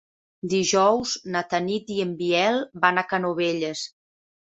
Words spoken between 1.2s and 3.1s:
na Tanit i en Biel van a